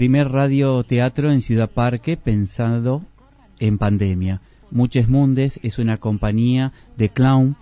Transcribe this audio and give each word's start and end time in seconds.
Primer 0.00 0.32
radioteatro 0.32 1.30
en 1.30 1.42
Ciudad 1.42 1.68
Parque 1.68 2.16
pensado 2.16 3.02
en 3.58 3.76
pandemia. 3.76 4.40
Muchos 4.70 5.10
Mundes 5.10 5.60
es 5.62 5.78
una 5.78 5.98
compañía 5.98 6.72
de 6.96 7.10
clown 7.10 7.54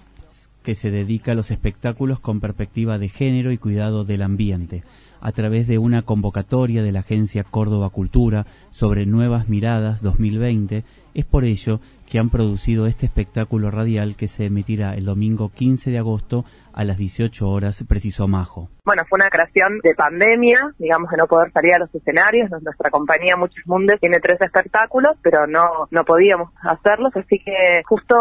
que 0.62 0.76
se 0.76 0.92
dedica 0.92 1.32
a 1.32 1.34
los 1.34 1.50
espectáculos 1.50 2.20
con 2.20 2.38
perspectiva 2.38 2.96
de 2.96 3.08
género 3.08 3.50
y 3.50 3.58
cuidado 3.58 4.04
del 4.04 4.22
ambiente, 4.22 4.84
a 5.20 5.32
través 5.32 5.66
de 5.66 5.78
una 5.78 6.02
convocatoria 6.02 6.84
de 6.84 6.92
la 6.92 7.00
agencia 7.00 7.42
Córdoba 7.42 7.90
Cultura 7.90 8.46
sobre 8.70 9.04
Nuevas 9.04 9.48
Miradas 9.48 10.00
2020. 10.00 10.84
Es 11.18 11.24
por 11.24 11.42
ello 11.42 11.80
que 12.08 12.20
han 12.20 12.30
producido 12.30 12.86
este 12.86 13.06
espectáculo 13.06 13.72
radial 13.72 14.16
que 14.16 14.28
se 14.28 14.46
emitirá 14.46 14.94
el 14.94 15.04
domingo 15.04 15.50
15 15.52 15.90
de 15.90 15.98
agosto 15.98 16.44
a 16.72 16.84
las 16.84 16.96
18 16.96 17.48
horas 17.48 17.84
preciso 17.88 18.28
Majo. 18.28 18.68
Bueno, 18.84 19.02
fue 19.08 19.18
una 19.18 19.28
creación 19.28 19.80
de 19.82 19.94
pandemia, 19.94 20.72
digamos 20.78 21.10
de 21.10 21.16
no 21.16 21.26
poder 21.26 21.50
salir 21.52 21.74
a 21.74 21.78
los 21.78 21.94
escenarios. 21.94 22.50
Nuestra 22.62 22.90
compañía 22.90 23.36
Muchos 23.36 23.66
Mundos 23.66 23.98
tiene 24.00 24.20
tres 24.20 24.40
espectáculos, 24.40 25.16
pero 25.22 25.46
no, 25.46 25.88
no 25.90 26.04
podíamos 26.04 26.50
hacerlos, 26.62 27.14
así 27.16 27.40
que 27.40 27.82
justo 27.84 28.14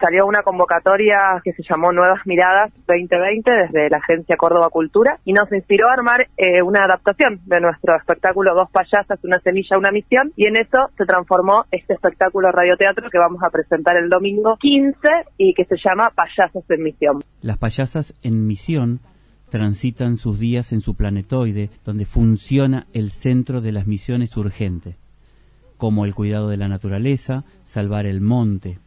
salió 0.00 0.26
una 0.26 0.42
convocatoria 0.42 1.40
que 1.44 1.52
se 1.52 1.62
llamó 1.62 1.92
Nuevas 1.92 2.26
Miradas 2.26 2.72
2020 2.86 3.50
desde 3.50 3.88
la 3.88 3.98
agencia 3.98 4.36
Córdoba 4.36 4.68
Cultura 4.70 5.18
y 5.24 5.32
nos 5.32 5.50
inspiró 5.52 5.88
a 5.88 5.94
armar 5.94 6.26
eh, 6.36 6.62
una 6.62 6.84
adaptación 6.84 7.40
de 7.46 7.60
nuestro 7.60 7.96
espectáculo 7.96 8.54
Dos 8.54 8.70
Payasas, 8.70 9.24
una 9.24 9.38
semilla, 9.40 9.78
una 9.78 9.92
misión 9.92 10.32
y 10.36 10.46
en 10.46 10.56
eso 10.56 10.90
se 10.98 11.06
transformó 11.06 11.64
este 11.70 11.94
espectáculo 11.94 12.39
radioteatro 12.48 13.10
que 13.10 13.18
vamos 13.18 13.42
a 13.42 13.50
presentar 13.50 13.96
el 13.96 14.08
domingo 14.08 14.56
15 14.56 14.98
y 15.36 15.54
que 15.54 15.64
se 15.64 15.76
llama 15.76 16.10
Payasas 16.10 16.64
en 16.68 16.82
Misión. 16.82 17.22
Las 17.42 17.58
payasas 17.58 18.14
en 18.22 18.46
misión 18.46 19.00
transitan 19.50 20.16
sus 20.16 20.38
días 20.38 20.72
en 20.72 20.80
su 20.80 20.94
planetoide, 20.94 21.70
donde 21.84 22.06
funciona 22.06 22.86
el 22.92 23.10
centro 23.10 23.60
de 23.60 23.72
las 23.72 23.86
misiones 23.86 24.36
urgentes, 24.36 24.96
como 25.76 26.04
el 26.04 26.14
cuidado 26.14 26.48
de 26.48 26.56
la 26.56 26.68
naturaleza, 26.68 27.44
salvar 27.64 28.06
el 28.06 28.20
monte. 28.20 28.78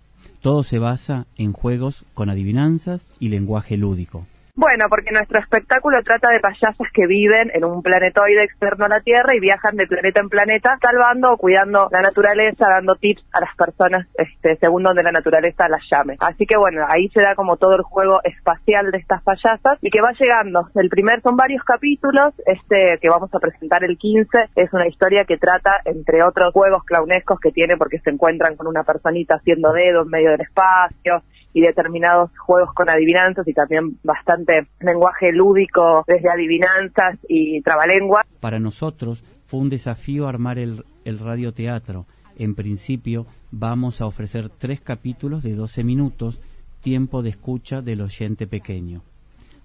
Todo 0.41 0.64
se 0.64 0.80
basa 0.80 1.28
en 1.38 1.53
juegos 1.53 2.06
con 2.14 2.30
adivinanzas 2.30 3.06
y 3.20 3.30
lenguaje 3.30 3.78
lúdico. 3.78 4.25
Bueno, 4.56 4.86
porque 4.88 5.12
nuestro 5.12 5.40
espectáculo 5.40 5.97
trata 6.03 6.30
de 6.30 6.40
payasas 6.40 6.88
que 6.94 7.08
viven 7.08 7.50
en 7.56 7.66
un 7.66 7.81
planetoide 7.81 8.44
externo 8.44 8.86
a 8.86 8.88
la 8.88 9.02
Tierra 9.02 9.36
y 9.36 9.40
viajan 9.40 9.75
de 9.75 9.88
planeta 9.88 10.22
en 10.22 10.30
planeta, 10.30 10.78
salvando 10.80 11.34
o 11.34 11.38
cuidando 11.38 11.90
la 11.91 12.02
naturaleza, 12.02 12.68
dando 12.69 12.94
tips 12.94 13.24
a 13.34 13.40
las 13.41 13.56
personas 13.58 14.08
este, 14.14 14.56
según 14.58 14.84
donde 14.84 15.02
la 15.02 15.12
naturaleza 15.12 15.68
las 15.68 15.81
llame. 15.91 16.18
Así 16.19 16.46
que 16.46 16.56
bueno, 16.56 16.86
ahí 16.88 17.09
se 17.09 17.24
da 17.24 17.34
como 17.34 17.58
todo 17.58 17.78
el 17.78 17.81
juego 17.81 18.19
espacial 18.24 18.91
de 18.91 19.00
estas 19.00 19.24
payasas 19.24 19.80
y 19.81 19.90
que 19.90 20.02
va 20.02 20.14
llegando. 20.19 20.70
El 20.75 20.90
primer 20.90 21.22
son 21.22 21.35
varios 21.35 21.64
capítulos, 21.64 22.35
este 22.46 23.00
que 23.02 23.09
vamos 23.09 23.34
a 23.34 23.40
presentar 23.40 23.84
el 23.84 23.97
15 23.97 24.38
es 24.56 24.72
una 24.72 24.88
historia 24.88 25.25
que 25.25 25.38
trata, 25.38 25.78
entre 25.85 26.22
otros 26.22 26.53
juegos 26.53 26.84
clownescos 26.84 27.40
que 27.40 27.52
tiene 27.52 27.75
porque 27.75 27.97
se 28.02 28.12
encuentran 28.12 28.56
con 28.56 28.68
una 28.68 28.84
personita 28.84 29.34
haciendo 29.34 29.74
dedo 29.74 30.03
en 30.03 30.09
medio 30.09 30.30
del 30.30 30.41
espacio, 30.41 31.24
y 31.53 31.62
determinados 31.62 32.31
juegos 32.38 32.74
con 32.74 32.90
adivinanzas 32.90 33.47
y 33.47 33.53
también 33.53 33.97
bastante 34.03 34.68
lenguaje 34.80 35.31
lúdico 35.31 36.03
desde 36.08 36.30
adivinanzas 36.30 37.19
y 37.28 37.62
trabalengua. 37.62 38.22
Para 38.40 38.59
nosotros 38.59 39.24
fue 39.46 39.59
un 39.59 39.69
desafío 39.69 40.28
armar 40.28 40.58
el, 40.58 40.84
el 41.06 41.19
radioteatro. 41.19 42.06
En 42.38 42.56
principio 42.56 43.28
vamos 43.52 44.02
a 44.02 44.08
ofrecer 44.08 44.50
tres 44.50 44.81
capítulos 44.81 45.44
de 45.44 45.53
12 45.53 45.84
minutos, 45.84 46.41
tiempo 46.81 47.22
de 47.22 47.30
escucha 47.30 47.81
del 47.81 48.02
oyente 48.02 48.47
pequeño. 48.47 49.02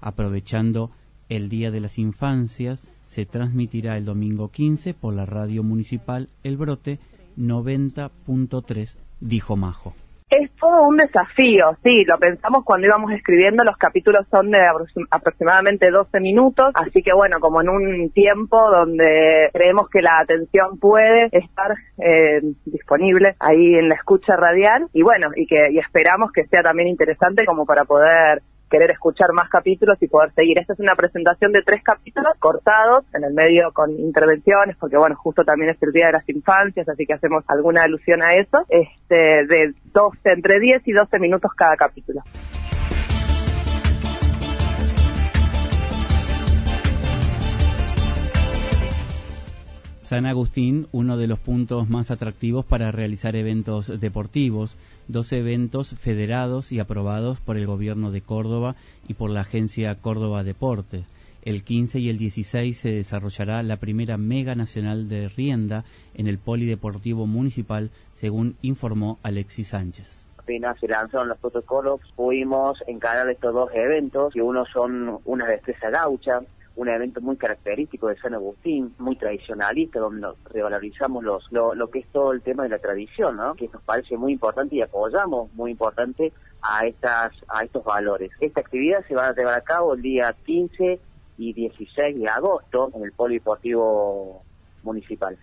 Aprovechando 0.00 0.90
el 1.28 1.48
Día 1.48 1.70
de 1.70 1.80
las 1.80 1.98
Infancias, 1.98 2.80
se 3.06 3.24
transmitirá 3.24 3.96
el 3.96 4.04
domingo 4.04 4.50
15 4.50 4.92
por 4.92 5.14
la 5.14 5.24
radio 5.24 5.62
municipal 5.62 6.28
El 6.44 6.58
Brote 6.58 6.98
90.3, 7.38 8.96
dijo 9.20 9.56
Majo. 9.56 9.94
Es 10.30 10.50
todo 10.60 10.82
un 10.82 10.98
desafío, 10.98 11.76
sí, 11.82 12.04
lo 12.04 12.18
pensamos 12.18 12.62
cuando 12.62 12.86
íbamos 12.86 13.12
escribiendo, 13.12 13.64
los 13.64 13.78
capítulos 13.78 14.26
son 14.30 14.50
de 14.50 14.60
aproximadamente 15.10 15.90
12 15.90 16.20
minutos, 16.20 16.70
así 16.74 17.02
que 17.02 17.14
bueno, 17.14 17.40
como 17.40 17.62
en 17.62 17.70
un 17.70 18.10
tiempo 18.10 18.58
donde 18.70 19.48
creemos 19.54 19.88
que 19.88 20.02
la 20.02 20.18
atención 20.20 20.78
puede 20.78 21.28
estar 21.32 21.72
eh, 21.96 22.42
disponible 22.66 23.36
ahí 23.40 23.76
en 23.76 23.88
la 23.88 23.94
escucha 23.94 24.36
radial 24.36 24.88
y 24.92 25.02
bueno, 25.02 25.30
y 25.34 25.46
que 25.46 25.70
y 25.72 25.78
esperamos 25.78 26.30
que 26.32 26.44
sea 26.48 26.62
también 26.62 26.88
interesante 26.88 27.46
como 27.46 27.64
para 27.64 27.84
poder 27.84 28.42
querer 28.68 28.90
escuchar 28.90 29.32
más 29.32 29.48
capítulos 29.48 29.98
y 30.00 30.08
poder 30.08 30.32
seguir. 30.32 30.58
Esta 30.58 30.72
es 30.72 30.80
una 30.80 30.94
presentación 30.94 31.52
de 31.52 31.62
tres 31.62 31.82
capítulos 31.82 32.32
cortados, 32.38 33.04
en 33.14 33.24
el 33.24 33.34
medio 33.34 33.72
con 33.72 33.90
intervenciones, 33.90 34.76
porque 34.76 34.96
bueno, 34.96 35.16
justo 35.16 35.44
también 35.44 35.70
es 35.70 35.82
el 35.82 35.92
Día 35.92 36.06
de 36.06 36.12
las 36.12 36.28
Infancias, 36.28 36.88
así 36.88 37.06
que 37.06 37.14
hacemos 37.14 37.44
alguna 37.48 37.84
alusión 37.84 38.22
a 38.22 38.34
eso, 38.34 38.64
este, 38.68 39.46
de 39.46 39.74
12, 39.92 40.18
entre 40.24 40.60
10 40.60 40.86
y 40.86 40.92
12 40.92 41.18
minutos 41.18 41.52
cada 41.56 41.76
capítulo. 41.76 42.22
San 50.08 50.24
Agustín, 50.24 50.88
uno 50.90 51.18
de 51.18 51.26
los 51.26 51.38
puntos 51.38 51.90
más 51.90 52.10
atractivos 52.10 52.64
para 52.64 52.90
realizar 52.90 53.36
eventos 53.36 54.00
deportivos, 54.00 54.78
dos 55.06 55.30
eventos 55.32 55.94
federados 56.00 56.72
y 56.72 56.80
aprobados 56.80 57.40
por 57.40 57.58
el 57.58 57.66
gobierno 57.66 58.10
de 58.10 58.22
Córdoba 58.22 58.74
y 59.06 59.12
por 59.12 59.28
la 59.28 59.42
agencia 59.42 59.94
Córdoba 59.96 60.44
Deportes. 60.44 61.04
El 61.42 61.62
15 61.62 61.98
y 61.98 62.08
el 62.08 62.16
16 62.16 62.78
se 62.78 62.90
desarrollará 62.90 63.62
la 63.62 63.76
primera 63.76 64.16
Mega 64.16 64.54
Nacional 64.54 65.10
de 65.10 65.28
Rienda 65.28 65.84
en 66.14 66.26
el 66.26 66.38
Polideportivo 66.38 67.26
Municipal, 67.26 67.90
según 68.14 68.56
informó 68.62 69.18
Alexis 69.22 69.68
Sánchez 69.68 70.24
apenas 70.38 70.80
se 70.80 70.88
lanzaron 70.88 71.28
los 71.28 71.36
protocolos, 71.36 72.00
pudimos 72.16 72.82
encarar 72.86 73.28
estos 73.28 73.52
dos 73.52 73.70
eventos, 73.74 74.32
que 74.32 74.40
uno 74.40 74.64
son 74.64 75.18
una 75.26 75.46
destreza 75.46 75.90
gaucha, 75.90 76.38
un 76.78 76.88
evento 76.88 77.20
muy 77.20 77.36
característico 77.36 78.06
de 78.06 78.16
San 78.18 78.34
Agustín, 78.34 78.94
muy 78.98 79.16
tradicionalista, 79.16 79.98
donde 79.98 80.28
revalorizamos 80.44 81.24
los, 81.24 81.50
lo, 81.50 81.74
lo, 81.74 81.90
que 81.90 81.98
es 81.98 82.06
todo 82.12 82.30
el 82.32 82.40
tema 82.40 82.62
de 82.62 82.68
la 82.68 82.78
tradición, 82.78 83.36
¿no? 83.36 83.56
que 83.56 83.66
nos 83.66 83.82
parece 83.82 84.16
muy 84.16 84.34
importante 84.34 84.76
y 84.76 84.80
apoyamos 84.82 85.52
muy 85.54 85.72
importante 85.72 86.32
a, 86.62 86.86
estas, 86.86 87.32
a 87.48 87.64
estos 87.64 87.82
valores. 87.82 88.30
Esta 88.40 88.60
actividad 88.60 89.04
se 89.08 89.16
va 89.16 89.26
a 89.26 89.34
llevar 89.34 89.58
a 89.58 89.62
cabo 89.62 89.94
el 89.94 90.02
día 90.02 90.32
15 90.46 91.00
y 91.36 91.52
16 91.52 92.16
de 92.16 92.28
agosto 92.28 92.92
en 92.94 93.02
el 93.02 93.10
Polideportivo 93.10 94.44
Municipal. 94.84 95.36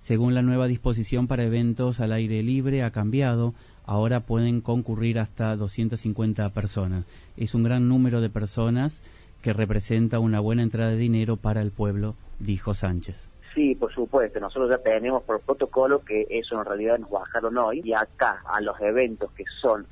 Según 0.00 0.34
la 0.34 0.42
nueva 0.42 0.66
disposición 0.66 1.28
para 1.28 1.44
eventos 1.44 2.00
al 2.00 2.12
aire 2.12 2.42
libre 2.42 2.82
ha 2.82 2.90
cambiado, 2.90 3.54
ahora 3.84 4.20
pueden 4.20 4.60
concurrir 4.60 5.20
hasta 5.20 5.54
250 5.54 6.48
personas. 6.50 7.04
Es 7.36 7.54
un 7.54 7.62
gran 7.62 7.88
número 7.88 8.20
de 8.20 8.30
personas 8.30 9.02
que 9.42 9.52
representa 9.52 10.18
una 10.18 10.40
buena 10.40 10.62
entrada 10.62 10.90
de 10.90 10.96
dinero 10.96 11.36
para 11.36 11.62
el 11.62 11.70
pueblo, 11.70 12.14
dijo 12.38 12.74
Sánchez. 12.74 13.28
Sí, 13.54 13.74
por 13.74 13.92
supuesto. 13.92 14.38
Nosotros 14.38 14.70
ya 14.70 14.78
tenemos 14.78 15.22
por 15.24 15.40
protocolo 15.40 16.04
que 16.04 16.26
eso 16.30 16.58
en 16.58 16.64
realidad 16.64 16.98
nos 16.98 17.10
bajaron 17.10 17.58
hoy 17.58 17.80
y 17.84 17.92
acá 17.92 18.42
a 18.46 18.60
los 18.60 18.80
eventos 18.80 19.32
que 19.32 19.44
son 19.60 19.86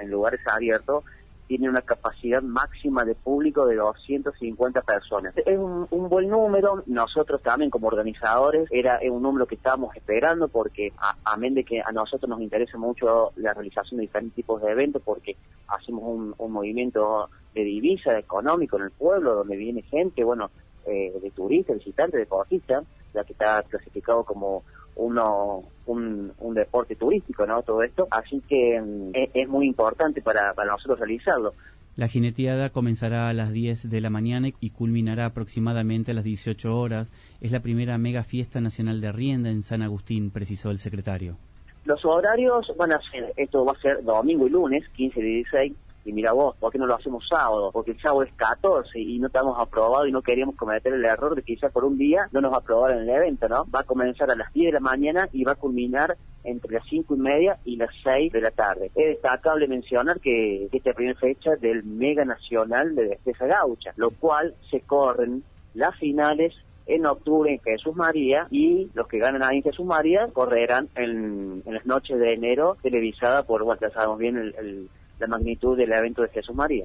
en 0.00 0.10
lugares 0.10 0.40
abiertos 0.46 1.04
tiene 1.46 1.68
una 1.68 1.82
capacidad 1.82 2.42
máxima 2.42 3.04
de 3.04 3.14
público 3.14 3.66
de 3.66 3.76
250 3.76 4.82
personas. 4.82 5.34
Es 5.36 5.58
un, 5.58 5.86
buen 5.90 6.28
número, 6.28 6.82
nosotros 6.86 7.42
también 7.42 7.70
como 7.70 7.88
organizadores 7.88 8.68
era 8.70 9.00
un 9.10 9.22
número 9.22 9.46
que 9.46 9.56
estábamos 9.56 9.94
esperando 9.96 10.48
porque 10.48 10.92
a, 10.98 11.16
amén 11.24 11.54
de 11.54 11.64
que 11.64 11.80
a 11.80 11.92
nosotros 11.92 12.28
nos 12.28 12.40
interesa 12.40 12.78
mucho 12.78 13.32
la 13.36 13.52
realización 13.52 13.98
de 13.98 14.06
diferentes 14.06 14.34
tipos 14.36 14.62
de 14.62 14.70
eventos 14.70 15.02
porque 15.02 15.36
hacemos 15.68 16.02
un, 16.04 16.52
movimiento 16.52 17.28
de 17.52 17.64
divisa 17.64 18.16
económico 18.18 18.76
en 18.76 18.84
el 18.84 18.90
pueblo 18.90 19.34
donde 19.34 19.56
viene 19.56 19.82
gente, 19.82 20.22
bueno, 20.22 20.50
eh, 20.86 21.12
de 21.20 21.30
turistas, 21.30 21.78
visitantes, 21.78 22.20
deportistas, 22.20 22.84
ya 23.12 23.24
que 23.24 23.32
está 23.32 23.62
clasificado 23.62 24.24
como 24.24 24.62
uno 24.96 25.62
un, 25.86 26.32
un, 26.38 26.54
deporte 26.54 26.96
turístico, 26.96 27.46
¿no? 27.46 27.62
Todo 27.62 27.82
esto, 27.82 28.08
así 28.10 28.42
que 28.48 28.80
mm, 28.80 29.10
es, 29.34 29.48
muy 29.48 29.66
importante 29.66 30.22
para, 30.22 30.52
para 30.54 30.72
nosotros 30.72 30.98
realizarlo. 30.98 31.52
La 31.96 32.08
jineteada 32.08 32.70
comenzará 32.70 33.28
a 33.28 33.32
las 33.32 33.52
10 33.52 33.88
de 33.88 34.00
la 34.00 34.10
mañana 34.10 34.48
y 34.60 34.70
culminará 34.70 35.26
aproximadamente 35.26 36.10
a 36.10 36.14
las 36.14 36.24
18 36.24 36.76
horas. 36.76 37.08
Es 37.40 37.52
la 37.52 37.60
primera 37.60 37.98
mega 37.98 38.24
fiesta 38.24 38.60
nacional 38.60 39.00
de 39.00 39.12
rienda 39.12 39.50
en 39.50 39.62
San 39.62 39.82
Agustín, 39.82 40.30
precisó 40.30 40.70
el 40.70 40.78
secretario. 40.78 41.36
Los 41.84 42.04
horarios 42.04 42.72
van 42.78 42.92
a 42.92 43.00
ser, 43.10 43.32
esto 43.36 43.64
va 43.64 43.72
a 43.72 43.80
ser 43.80 44.02
domingo 44.02 44.46
y 44.46 44.50
lunes, 44.50 44.88
15 44.96 45.20
y 45.20 45.22
16, 45.22 45.72
y 46.04 46.12
mira 46.12 46.32
vos, 46.32 46.54
¿por 46.56 46.70
qué 46.70 46.78
no 46.78 46.86
lo 46.86 46.94
hacemos 46.94 47.26
sábado? 47.26 47.70
Porque 47.72 47.92
el 47.92 48.00
sábado 48.00 48.24
es 48.24 48.32
14 48.36 48.98
y 48.98 49.18
no 49.18 49.28
estamos 49.28 49.56
aprobados 49.58 50.06
y 50.06 50.12
no 50.12 50.22
queríamos 50.22 50.54
cometer 50.54 50.92
el 50.92 51.04
error 51.04 51.34
de 51.34 51.42
que 51.42 51.54
quizás 51.54 51.72
por 51.72 51.84
un 51.84 51.96
día 51.96 52.28
no 52.32 52.42
nos 52.42 52.54
aprobaran 52.54 52.98
el 52.98 53.08
evento, 53.08 53.48
¿no? 53.48 53.64
Va 53.74 53.80
a 53.80 53.84
comenzar 53.84 54.30
a 54.30 54.36
las 54.36 54.52
10 54.52 54.66
de 54.66 54.72
la 54.72 54.80
mañana 54.80 55.28
y 55.32 55.44
va 55.44 55.52
a 55.52 55.56
culminar 55.56 56.16
entre 56.44 56.74
las 56.74 56.86
5 56.88 57.14
y 57.14 57.18
media 57.18 57.58
y 57.64 57.76
las 57.76 57.88
6 58.02 58.32
de 58.32 58.40
la 58.42 58.50
tarde. 58.50 58.90
Es 58.94 59.06
destacable 59.06 59.66
mencionar 59.66 60.20
que, 60.20 60.68
esta 60.70 60.92
primera 60.92 61.18
fecha 61.18 61.56
del 61.56 61.84
Mega 61.84 62.24
Nacional 62.26 62.94
de 62.94 63.08
Despesa 63.08 63.46
Gaucha, 63.46 63.92
lo 63.96 64.10
cual 64.10 64.54
se 64.70 64.80
corren 64.80 65.42
las 65.72 65.96
finales 65.98 66.54
en 66.86 67.06
octubre 67.06 67.50
en 67.50 67.60
Jesús 67.60 67.96
María 67.96 68.46
y 68.50 68.90
los 68.92 69.08
que 69.08 69.18
ganan 69.18 69.42
ahí 69.42 69.58
en 69.58 69.62
Jesús 69.62 69.86
María 69.86 70.28
correrán 70.34 70.90
en, 70.96 71.62
las 71.64 71.86
noches 71.86 72.18
de 72.18 72.34
enero 72.34 72.76
televisada 72.82 73.44
por, 73.44 73.64
bueno, 73.64 73.80
sabemos 73.94 74.18
bien 74.18 74.36
el 74.36 74.90
la 75.18 75.26
magnitud 75.26 75.76
del 75.76 75.92
evento 75.92 76.22
de 76.22 76.28
Jesús 76.28 76.54
María. 76.54 76.84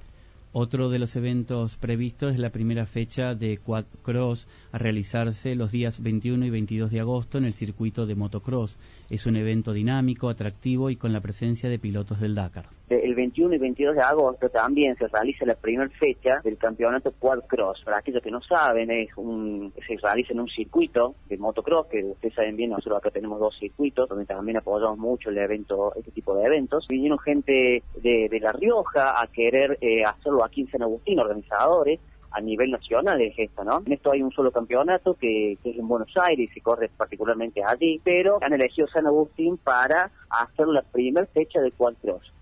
Otro 0.52 0.90
de 0.90 0.98
los 0.98 1.16
eventos 1.16 1.78
previstos 1.78 2.34
es 2.34 2.40
la 2.40 2.50
primera 2.50 2.88
fecha 2.88 3.36
de 3.36 3.58
Quad 3.58 3.86
Cross 4.02 4.48
a 4.72 4.80
realizarse 4.80 5.54
los 5.54 5.72
días 5.72 6.02
21 6.02 6.44
y 6.44 6.50
22 6.50 6.90
de 6.90 7.00
agosto 7.00 7.38
en 7.38 7.46
el 7.46 7.54
circuito 7.54 8.08
de 8.08 8.16
motocross. 8.16 8.76
Es 9.10 9.26
un 9.26 9.36
evento 9.36 9.74
dinámico, 9.74 10.30
atractivo 10.30 10.90
y 10.90 10.96
con 10.96 11.14
la 11.14 11.22
presencia 11.22 11.70
de 11.70 11.80
pilotos 11.80 12.20
del 12.20 12.36
Dakar. 12.36 12.68
El 12.90 13.16
21 13.16 13.56
y 13.56 13.58
22 13.58 13.96
de 13.96 14.02
agosto 14.02 14.50
también 14.50 14.96
se 14.98 15.08
realiza 15.08 15.46
la 15.46 15.56
primera 15.56 15.90
fecha 15.90 16.42
del 16.44 16.58
campeonato 16.58 17.12
Quad 17.12 17.42
Cross. 17.48 17.82
Para 17.86 17.98
aquellos 17.98 18.22
que 18.22 18.32
no 18.32 18.42
saben, 18.42 18.90
es 18.92 19.10
un, 19.16 19.74
se 19.88 19.96
realiza 19.98 20.34
en 20.34 20.42
un 20.42 20.48
circuito 20.48 21.16
de 21.28 21.38
motocross, 21.38 21.88
que 21.88 22.04
ustedes 22.04 22.36
saben 22.36 22.56
bien, 22.56 22.70
nosotros 22.70 22.98
acá 22.98 23.12
tenemos 23.12 23.40
dos 23.40 23.56
circuitos, 23.60 24.10
donde 24.10 24.26
también 24.26 24.58
apoyamos 24.58 24.98
mucho 24.98 25.30
el 25.30 25.38
evento, 25.38 25.94
este 25.96 26.12
tipo 26.12 26.36
de 26.36 26.46
eventos. 26.46 26.88
Vinieron 26.88 27.20
gente 27.20 27.84
de, 28.02 28.40
La 28.42 28.52
Rioja 28.52 29.22
a 29.22 29.28
querer 29.28 29.78
eh, 29.82 30.04
hacerlo 30.04 30.44
aquí 30.44 30.62
en 30.62 30.72
San 30.72 30.84
Agustín, 30.84 31.20
organizadores, 31.20 32.00
a 32.32 32.42
nivel 32.42 32.72
nacional 32.72 33.22
es 33.22 33.34
esto, 33.38 33.64
¿no? 33.64 33.82
En 33.86 33.94
esto 33.94 34.12
hay 34.12 34.22
un 34.22 34.32
solo 34.32 34.52
campeonato 34.52 35.16
que, 35.16 35.54
es 35.54 35.60
en 35.64 35.88
Buenos 35.88 36.12
Aires 36.16 36.50
y 36.56 36.62
corre 36.62 36.90
particularmente 36.96 37.64
allí, 37.64 38.00
pero 38.04 38.40
han 38.42 38.54
elegido 38.54 38.88
San 38.88 39.08
Agustín 39.08 39.58
para 39.58 40.12
hacer 40.30 40.68
la 40.68 40.82
primera 40.82 41.26
fecha 41.28 41.60
de 41.62 41.72
Quad 41.72 41.96
Cross. 42.02 42.34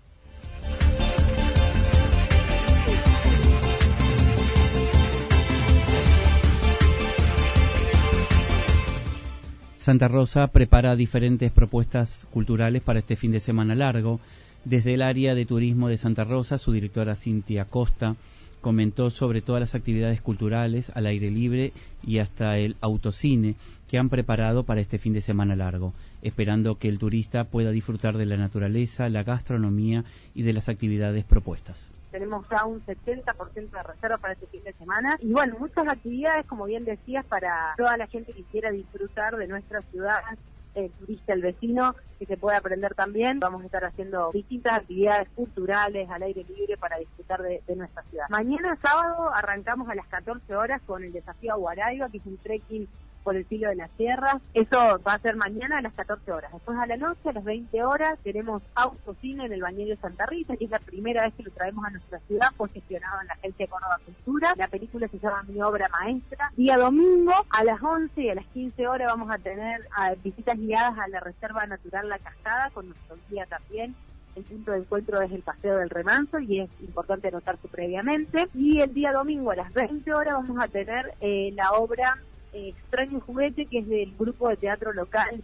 Santa 9.76 10.08
Rosa 10.08 10.48
prepara 10.48 10.96
diferentes 10.96 11.50
propuestas 11.50 12.26
culturales 12.30 12.82
para 12.82 12.98
este 12.98 13.16
fin 13.16 13.32
de 13.32 13.40
semana 13.40 13.74
largo. 13.74 14.20
Desde 14.66 14.92
el 14.92 15.00
área 15.00 15.34
de 15.34 15.46
turismo 15.46 15.88
de 15.88 15.96
Santa 15.96 16.24
Rosa, 16.24 16.58
su 16.58 16.72
directora 16.72 17.14
Cintia 17.14 17.64
Costa 17.64 18.16
comentó 18.60 19.10
sobre 19.10 19.40
todas 19.40 19.60
las 19.60 19.74
actividades 19.74 20.20
culturales 20.20 20.90
al 20.94 21.06
aire 21.06 21.30
libre 21.30 21.72
y 22.02 22.18
hasta 22.18 22.58
el 22.58 22.76
autocine 22.80 23.54
que 23.88 23.98
han 23.98 24.08
preparado 24.08 24.64
para 24.64 24.80
este 24.80 24.98
fin 24.98 25.12
de 25.12 25.20
semana 25.20 25.56
largo, 25.56 25.94
esperando 26.22 26.76
que 26.76 26.88
el 26.88 26.98
turista 26.98 27.44
pueda 27.44 27.70
disfrutar 27.70 28.16
de 28.16 28.26
la 28.26 28.36
naturaleza, 28.36 29.08
la 29.08 29.22
gastronomía 29.22 30.04
y 30.34 30.42
de 30.42 30.52
las 30.52 30.68
actividades 30.68 31.24
propuestas 31.24 31.88
tenemos 32.10 32.46
ya 32.50 32.64
un 32.64 32.84
70% 32.84 33.70
de 33.70 33.82
reserva 33.82 34.16
para 34.18 34.32
este 34.32 34.46
fin 34.46 34.64
de 34.64 34.72
semana. 34.72 35.16
Y 35.20 35.32
bueno, 35.32 35.56
muchas 35.58 35.86
actividades, 35.88 36.46
como 36.46 36.64
bien 36.64 36.84
decías, 36.84 37.24
para 37.26 37.74
toda 37.76 37.96
la 37.96 38.06
gente 38.06 38.32
que 38.32 38.42
quiera 38.44 38.70
disfrutar 38.70 39.36
de 39.36 39.46
nuestra 39.46 39.82
ciudad, 39.82 40.20
el 40.74 40.90
turista, 40.92 41.32
el 41.32 41.42
vecino, 41.42 41.94
que 42.18 42.26
se 42.26 42.36
puede 42.36 42.56
aprender 42.56 42.94
también. 42.94 43.40
Vamos 43.40 43.62
a 43.62 43.66
estar 43.66 43.84
haciendo 43.84 44.30
distintas 44.32 44.74
actividades 44.74 45.28
culturales 45.30 46.08
al 46.10 46.22
aire 46.22 46.44
libre 46.44 46.76
para 46.76 46.98
disfrutar 46.98 47.42
de, 47.42 47.62
nuestra 47.76 48.02
ciudad. 48.04 48.26
Mañana 48.30 48.76
sábado 48.82 49.30
arrancamos 49.34 49.88
a 49.88 49.94
las 49.94 50.06
14 50.06 50.56
horas 50.56 50.80
con 50.86 51.04
el 51.04 51.12
desafío 51.12 51.56
Guaraiba, 51.58 52.08
que 52.08 52.18
es 52.18 52.26
un 52.26 52.36
trekking 52.38 52.88
por 53.28 53.36
el 53.36 53.44
filo 53.44 53.68
de 53.68 53.74
la 53.74 53.90
sierra. 53.98 54.40
Eso 54.54 54.98
va 55.06 55.12
a 55.12 55.18
ser 55.18 55.36
mañana 55.36 55.76
a 55.76 55.82
las 55.82 55.92
14 55.92 56.32
horas. 56.32 56.50
Después 56.50 56.78
a 56.78 56.86
la 56.86 56.96
noche, 56.96 57.28
a 57.28 57.32
las 57.34 57.44
20 57.44 57.84
horas, 57.84 58.18
tenemos 58.24 58.62
autocine 58.74 59.44
en 59.44 59.52
el 59.52 59.60
Bañero 59.60 59.90
de 59.90 59.96
Santa 59.98 60.24
Rita, 60.24 60.56
que 60.56 60.64
es 60.64 60.70
la 60.70 60.78
primera 60.78 61.24
vez 61.24 61.34
que 61.34 61.42
lo 61.42 61.50
traemos 61.50 61.84
a 61.84 61.90
nuestra 61.90 62.20
ciudad, 62.20 62.48
fue 62.56 62.70
en 62.72 63.00
la 63.02 63.34
Agencia 63.34 63.66
de 63.66 63.68
Córdoba 63.68 64.00
Cultura. 64.02 64.54
La 64.56 64.68
película 64.68 65.08
se 65.08 65.18
llama 65.18 65.44
Mi 65.46 65.60
Obra 65.60 65.90
Maestra. 65.90 66.50
Día 66.56 66.78
domingo, 66.78 67.34
a 67.50 67.64
las 67.64 67.82
11 67.82 68.18
y 68.18 68.30
a 68.30 68.34
las 68.34 68.46
15 68.46 68.88
horas 68.88 69.08
vamos 69.08 69.30
a 69.30 69.36
tener 69.36 69.86
visitas 70.24 70.56
guiadas 70.56 70.98
a 70.98 71.06
la 71.08 71.20
Reserva 71.20 71.66
Natural 71.66 72.08
La 72.08 72.18
Cascada, 72.18 72.70
con 72.70 72.88
nuestro 72.88 73.18
guía 73.28 73.44
también, 73.44 73.94
el 74.38 74.44
punto 74.44 74.72
de 74.72 74.78
encuentro 74.78 75.20
es 75.20 75.32
el 75.32 75.42
Paseo 75.42 75.78
del 75.78 75.90
Remanso 75.90 76.38
y 76.38 76.60
es 76.60 76.70
importante 76.80 77.28
anotarse 77.28 77.66
previamente. 77.68 78.48
Y 78.54 78.80
el 78.80 78.94
día 78.94 79.12
domingo 79.12 79.50
a 79.50 79.56
las 79.56 79.72
20 79.72 80.14
horas 80.14 80.34
vamos 80.34 80.62
a 80.62 80.68
tener 80.68 81.14
eh, 81.20 81.50
la 81.54 81.72
obra 81.72 82.18
Extraño 82.52 83.20
Juguete, 83.20 83.66
que 83.66 83.78
es 83.78 83.88
del 83.88 84.12
grupo 84.18 84.48
de 84.48 84.56
teatro 84.56 84.92
local. 84.92 85.42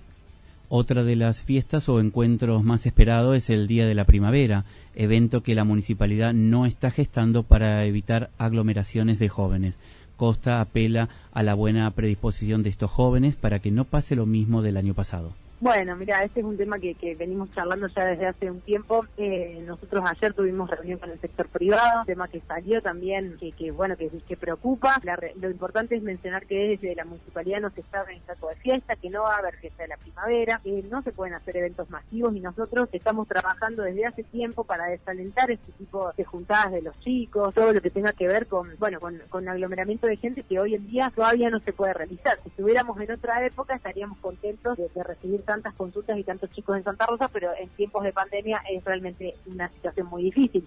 Otra 0.68 1.04
de 1.04 1.14
las 1.14 1.42
fiestas 1.42 1.88
o 1.88 2.00
encuentros 2.00 2.64
más 2.64 2.86
esperados 2.86 3.36
es 3.36 3.50
el 3.50 3.66
Día 3.66 3.86
de 3.86 3.94
la 3.94 4.06
Primavera, 4.06 4.64
evento 4.94 5.42
que 5.42 5.54
la 5.54 5.64
municipalidad 5.64 6.32
no 6.32 6.66
está 6.66 6.90
gestando 6.90 7.42
para 7.42 7.84
evitar 7.84 8.30
aglomeraciones 8.38 9.18
de 9.18 9.28
jóvenes. 9.28 9.74
Costa 10.16 10.60
apela 10.60 11.08
a 11.32 11.42
la 11.42 11.54
buena 11.54 11.90
predisposición 11.90 12.62
de 12.62 12.70
estos 12.70 12.90
jóvenes 12.90 13.36
para 13.36 13.58
que 13.58 13.70
no 13.70 13.84
pase 13.84 14.16
lo 14.16 14.26
mismo 14.26 14.62
del 14.62 14.76
año 14.76 14.94
pasado. 14.94 15.34
Bueno, 15.64 15.96
mira, 15.96 16.22
este 16.22 16.40
es 16.40 16.44
un 16.44 16.58
tema 16.58 16.78
que, 16.78 16.94
que 16.94 17.14
venimos 17.14 17.50
charlando 17.52 17.86
ya 17.86 18.04
desde 18.04 18.26
hace 18.26 18.50
un 18.50 18.60
tiempo. 18.60 19.06
Eh, 19.16 19.64
nosotros 19.66 20.04
ayer 20.06 20.34
tuvimos 20.34 20.68
reunión 20.68 20.98
con 20.98 21.08
el 21.10 21.18
sector 21.18 21.48
privado, 21.48 22.04
tema 22.04 22.28
que 22.28 22.42
salió 22.42 22.82
también, 22.82 23.38
que, 23.40 23.50
que 23.52 23.70
bueno, 23.70 23.96
que, 23.96 24.10
que 24.28 24.36
preocupa. 24.36 25.00
lo 25.40 25.48
importante 25.48 25.96
es 25.96 26.02
mencionar 26.02 26.44
que 26.44 26.76
desde 26.76 26.94
la 26.94 27.06
municipalidad 27.06 27.62
no 27.62 27.70
se 27.70 27.80
está 27.80 28.02
organizando 28.02 28.48
de 28.48 28.56
fiesta, 28.56 28.96
que 28.96 29.08
no 29.08 29.22
va 29.22 29.36
a 29.36 29.38
haber 29.38 29.56
fiesta 29.56 29.84
de 29.84 29.88
la 29.88 29.96
primavera, 29.96 30.60
que 30.62 30.82
no 30.90 31.00
se 31.00 31.12
pueden 31.12 31.32
hacer 31.32 31.56
eventos 31.56 31.88
masivos 31.88 32.36
y 32.36 32.40
nosotros 32.40 32.90
estamos 32.92 33.26
trabajando 33.26 33.84
desde 33.84 34.04
hace 34.04 34.22
tiempo 34.22 34.64
para 34.64 34.84
desalentar 34.88 35.50
este 35.50 35.72
tipo 35.72 36.12
de 36.14 36.24
juntadas 36.26 36.72
de 36.72 36.82
los 36.82 37.00
chicos, 37.00 37.54
todo 37.54 37.72
lo 37.72 37.80
que 37.80 37.88
tenga 37.88 38.12
que 38.12 38.28
ver 38.28 38.48
con, 38.48 38.68
bueno, 38.78 39.00
con, 39.00 39.18
con 39.30 39.48
aglomeramiento 39.48 40.08
de 40.08 40.18
gente 40.18 40.42
que 40.42 40.60
hoy 40.60 40.74
en 40.74 40.86
día 40.88 41.10
todavía 41.16 41.48
no 41.48 41.60
se 41.60 41.72
puede 41.72 41.94
realizar. 41.94 42.38
Si 42.42 42.50
estuviéramos 42.50 43.00
en 43.00 43.12
otra 43.12 43.46
época 43.46 43.76
estaríamos 43.76 44.18
contentos 44.18 44.76
de, 44.76 44.90
de 44.94 45.02
recibir 45.02 45.42
tantas 45.54 45.74
consultas 45.74 46.18
y 46.18 46.24
tantos 46.24 46.50
chicos 46.50 46.76
en 46.76 46.82
Santa 46.82 47.06
Rosa, 47.06 47.28
pero 47.28 47.52
en 47.56 47.68
tiempos 47.70 48.02
de 48.02 48.12
pandemia 48.12 48.60
es 48.70 48.84
realmente 48.84 49.36
una 49.46 49.68
situación 49.68 50.08
muy 50.08 50.24
difícil. 50.24 50.66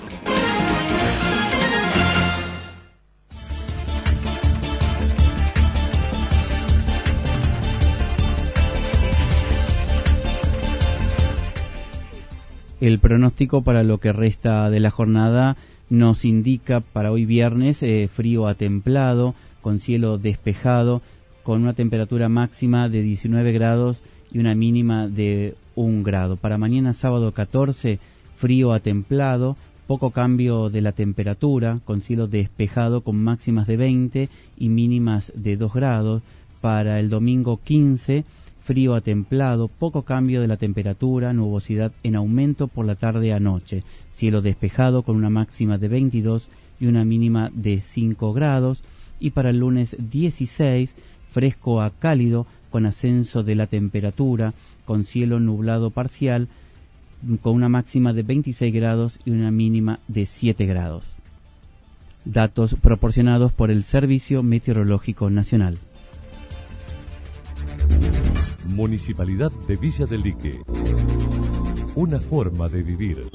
El 12.81 12.99
pronóstico 12.99 13.61
para 13.61 13.83
lo 13.83 13.99
que 13.99 14.11
resta 14.11 14.69
de 14.69 14.81
la 14.81 14.91
jornada 14.91 15.55
nos 15.89 16.25
indica 16.25 16.81
para 16.81 17.13
hoy 17.13 17.23
viernes 17.23 17.81
eh, 17.81 18.09
frío 18.13 18.47
a 18.47 18.55
templado, 18.55 19.35
con 19.61 19.79
cielo 19.79 20.17
despejado, 20.17 21.01
con 21.43 21.61
una 21.61 21.73
temperatura 21.73 22.27
máxima 22.27 22.89
de 22.89 23.01
19 23.03 23.53
grados 23.53 24.01
y 24.33 24.39
una 24.39 24.55
mínima 24.55 25.07
de 25.07 25.55
1 25.75 26.03
grado. 26.03 26.35
Para 26.35 26.57
mañana 26.57 26.91
sábado 26.93 27.31
14, 27.31 27.99
frío 28.43 28.73
a 28.73 28.81
templado, 28.81 29.55
poco 29.87 30.11
cambio 30.11 30.69
de 30.69 30.81
la 30.81 30.91
temperatura, 30.91 31.79
con 31.85 32.01
cielo 32.01 32.27
despejado 32.27 32.99
con 32.99 33.15
máximas 33.15 33.67
de 33.67 33.77
20 33.77 34.27
y 34.57 34.67
mínimas 34.67 35.31
de 35.33 35.55
2 35.55 35.73
grados. 35.73 36.21
Para 36.59 36.99
el 36.99 37.09
domingo 37.09 37.61
15, 37.63 38.25
frío 38.61 38.95
a 38.95 39.01
templado, 39.01 39.69
poco 39.69 40.01
cambio 40.01 40.41
de 40.41 40.49
la 40.49 40.57
temperatura, 40.57 41.31
nubosidad 41.31 41.93
en 42.03 42.17
aumento 42.17 42.67
por 42.67 42.85
la 42.85 42.95
tarde 42.95 43.31
a 43.31 43.39
noche, 43.39 43.83
cielo 44.13 44.41
despejado 44.41 45.03
con 45.03 45.15
una 45.15 45.29
máxima 45.29 45.77
de 45.77 45.87
22 45.87 46.49
y 46.81 46.87
una 46.87 47.05
mínima 47.05 47.49
de 47.53 47.79
5 47.79 48.33
grados. 48.33 48.83
Y 49.21 49.29
para 49.29 49.51
el 49.51 49.59
lunes 49.59 49.95
16, 49.97 50.93
fresco 51.31 51.81
a 51.81 51.91
cálido, 51.91 52.45
con 52.71 52.85
ascenso 52.85 53.41
de 53.41 53.55
la 53.55 53.67
temperatura, 53.67 54.53
con 54.83 55.05
cielo 55.05 55.39
nublado 55.39 55.91
parcial, 55.91 56.49
con 57.41 57.53
una 57.53 57.69
máxima 57.69 58.13
de 58.13 58.23
26 58.23 58.73
grados 58.73 59.19
y 59.25 59.31
una 59.31 59.51
mínima 59.51 59.99
de 60.07 60.25
7 60.25 60.65
grados. 60.65 61.05
Datos 62.25 62.75
proporcionados 62.81 63.51
por 63.53 63.69
el 63.69 63.83
Servicio 63.83 64.43
Meteorológico 64.43 65.29
Nacional. 65.29 65.77
Municipalidad 68.67 69.51
de 69.67 69.75
Villa 69.75 70.05
del 70.05 70.21
Lique. 70.21 70.61
Una 71.95 72.19
forma 72.19 72.69
de 72.69 72.81
vivir. 72.81 73.29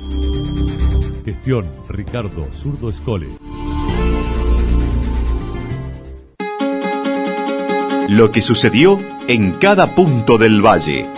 Gestión 1.25 1.67
Ricardo 1.89 2.49
Zurdo 2.55 2.91
Escole. 2.91 3.29
Lo 8.09 8.33
que 8.33 8.41
sucedió 8.41 8.99
en 9.29 9.53
cada 9.53 9.95
punto 9.95 10.39
del 10.39 10.65
valle. 10.65 11.18